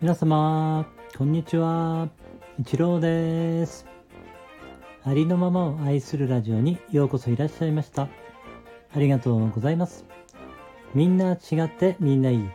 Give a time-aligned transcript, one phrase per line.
[0.00, 0.86] 皆様、
[1.18, 2.08] こんにちは。
[2.58, 3.84] 一郎です。
[5.04, 8.08] ありのままを愛するラジオにようこそいらっしゃいました。
[8.94, 10.06] ありがとうございます。
[10.94, 12.50] みんな違ってみんないい。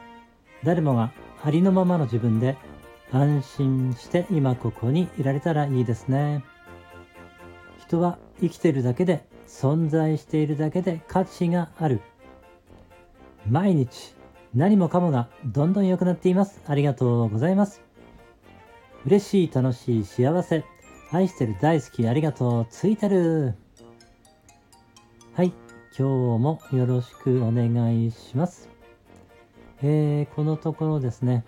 [0.64, 1.12] 誰もが
[1.44, 2.58] ありのままの自分で
[3.12, 6.44] 安心して今ここにいられたらいいですね。
[7.88, 12.02] 人は生きてるだけで存在しているだけで価値がある。
[13.50, 14.16] 毎日
[14.56, 16.62] 何もかもがどんどん良くなっています。
[16.66, 17.82] ありがとうございます。
[19.06, 20.64] 嬉しい、楽しい、幸せ。
[21.12, 23.54] 愛してる、大好き、ありがとう、ついてる。
[25.34, 25.54] はい。
[25.98, 28.70] 今日もよろしくお願いします。
[29.84, 31.46] えー、このところですね、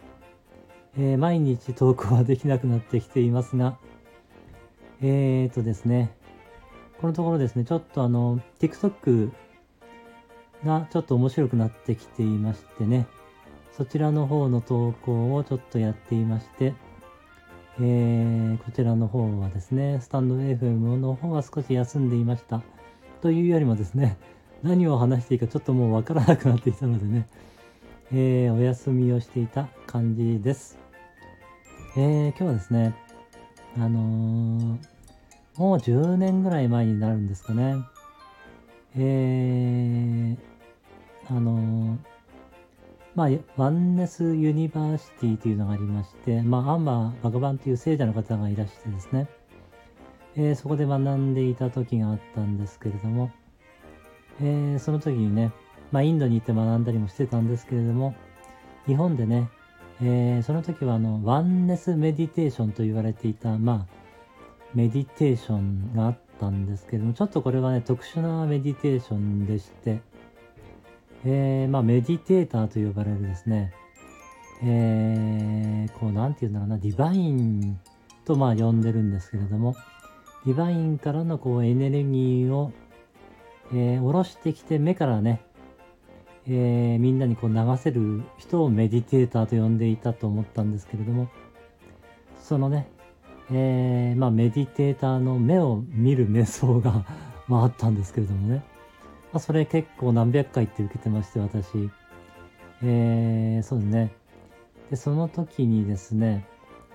[0.97, 3.77] えー、毎日投稿はできなくなってきていますが、
[5.01, 6.11] えーとですね、
[6.99, 9.31] このところですね、ちょっとあの、TikTok
[10.65, 13.07] がちょっと面白くなってきていましてね、
[13.71, 16.73] そちらの方の投稿をちょっとやっていまして、
[17.79, 22.63] えー、こちらの方はですね、スタンド FM の方は少し休んでいました。
[23.21, 24.17] というよりもですね、
[24.63, 27.27] 何を話していいかちょっともうわからなくなってきたのでね、
[28.11, 30.79] えー、お休みをしていた感じです。
[31.95, 32.95] えー、今日はですね、
[33.77, 34.96] あのー、
[35.57, 37.83] もう10年ぐらい前になるんですかね。
[38.95, 41.97] えー、あの、
[43.15, 49.27] まあ、 Oneness University というのがありまして、まあ、アンマ・バガヴァンという聖者の方がいらしてですね、
[50.35, 53.31] えー、そこで学んでいた時があったんですけれども、
[54.39, 55.51] えー、その時にね、
[55.91, 58.13] まあ、インドに行って学んだりもしてたんですけれども、
[58.85, 59.49] 日本でね、
[60.03, 63.96] えー、その時はあの、 Oneness Meditation と言われていた、まあ、
[64.77, 70.01] メディテーションがあったんですけども、ちょっとこれはね、特殊なメディテーションでして、
[71.25, 73.73] えー、まあ、メディテーターと呼ばれるですね、
[74.63, 77.79] えー、こう、なんて言うんだろうな、ディバイン
[78.23, 79.75] とまあ呼んでるんですけれども、
[80.45, 82.71] ディバインからのこうエネルギーを
[83.73, 85.41] えー、下ろしてきて目からね、
[86.47, 91.29] えー、みんなにこう流せる人をメディテーターと呼んでいたと思ったんですけれども、
[92.41, 92.87] そのね、
[93.51, 97.05] えー、まあメディテーターの目を見る瞑想が
[97.47, 98.63] まああったんですけれどもね、
[99.31, 101.89] まあ、それ結構何百回って受けてまして、私。
[102.83, 104.11] えー、そうですね。
[104.89, 106.45] で、その時にですね、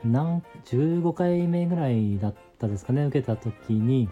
[0.04, 4.08] 何、15回目ぐらいだったですかね、受けた時に、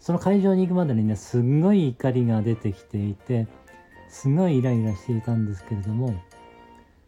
[0.00, 3.46] その会場に行くまでにね、すんごい怒りが出てきていて、
[4.08, 6.14] すごいイライラしていたんですけれども、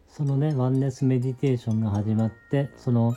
[0.07, 3.15] そのね、ワンネスメディテーションが始まって、その、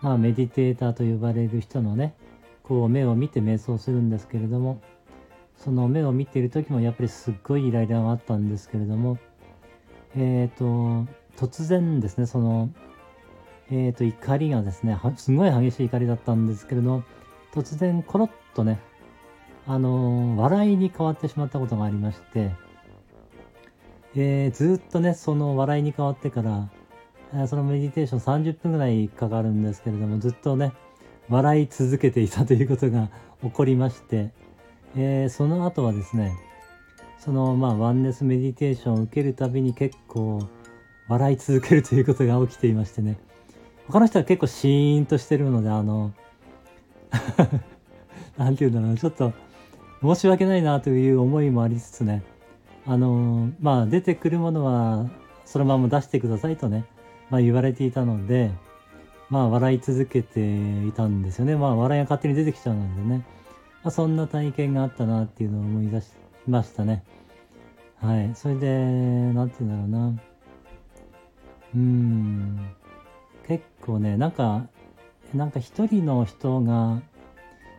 [0.00, 2.14] まあ、メディテーターと呼ばれる人のね、
[2.62, 4.80] こう、目を見て瞑想するんですけれども、
[5.56, 9.18] その目を見ている時もやっぱりすっごいイライラがあったんですけれども、
[10.16, 12.70] えっ、ー、と、突然ですね、その、
[13.70, 17.02] えっ、ー、と、怒りがですね、すごい激しい怒りだったんですけれど、
[17.52, 18.78] 突然コロッとね、
[19.66, 22.52] あの笑いに変わってしまったことがありまして、
[24.16, 26.70] えー、ずっとね、その笑いに変わってから、
[27.34, 30.72] えそのメディテーション30分ぐらいかかるんですけれども、ずっとね、
[31.28, 33.10] 笑い続けていたということが
[33.42, 34.30] 起こりまして、
[34.96, 36.32] えー、その後はですね、
[37.18, 40.48] そのまあワンネスメディテーションを受けるたびに結構
[41.08, 43.18] 笑い続けるということが起きていましてね、
[43.88, 46.12] 他の人は結構シーンとしてるので、あの、
[48.38, 49.32] なんて言うんだろう、ちょっと
[50.00, 52.22] 申し訳ないなという思いもありつつね、
[52.86, 55.10] あのまあ出てくるものは
[55.44, 56.84] そのまま出してくださいとね、
[57.30, 58.50] まあ言われていたので、
[59.30, 61.56] まあ笑い続けていたんですよね。
[61.56, 63.24] まあ笑いが勝手に出てきちゃうのでね、
[63.82, 66.08] まあ、そんな体験があったなっていうのを思い出し
[66.46, 67.04] ましたね。
[68.00, 68.34] はい。
[68.34, 68.68] それで、
[69.32, 70.22] なんて言うんだろうな。
[71.74, 72.74] うーん。
[73.46, 74.66] 結構ね、なんか、
[75.34, 77.02] なんか一人の人が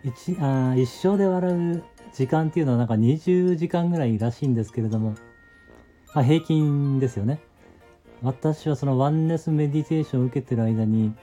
[0.03, 1.83] 一あ一生で笑う
[2.13, 5.15] 時間っていうのはなんか20時間ぐらいらしいんですけれども、
[6.13, 7.39] まあ、平均ですよね。
[8.21, 11.13] 私はそのワンネスメディテーションを受けてる間に、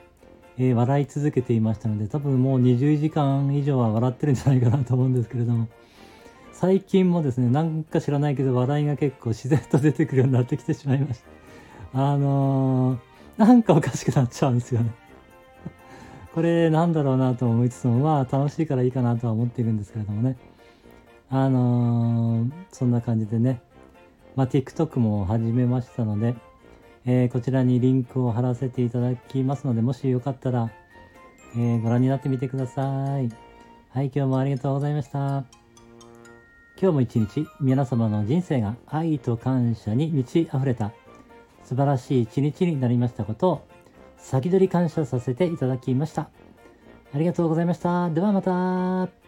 [0.57, 5.67] えー、笑い続けていましたので、多分もう20時間以上は笑ってるんじゃないかなと思うんですけれども、
[6.53, 11.21] 最近もですね、なんか知らないけど笑いが結構自然と出てくるようになってきてしまいまし
[11.93, 12.03] た。
[12.13, 12.99] あのー、
[13.37, 14.91] なんかおかしくなっちゃうんですよね。
[16.33, 20.35] これなんだろうなと思いつつも、まあ楽しいからいいかなとは思っているんですけれどもね。
[21.29, 23.61] あのー、そんな感じでね、
[24.35, 26.35] まあ、TikTok も始めましたので、
[27.09, 30.69] えー、こちらにリンクを貼らせていただきますので、もしよかったら、
[31.55, 32.81] えー、ご覧になってみてくださ
[33.21, 33.29] い。
[33.89, 35.45] はい、今日もありがとうございました。
[36.79, 40.91] 今日も一日皆様の人生が愛と感謝に満ち溢れた
[41.63, 43.67] 素晴らしい一日になりましたことを
[44.17, 46.29] 先取り感謝させていただきました。
[47.13, 48.09] ありがとうございました。
[48.09, 49.26] ではまた。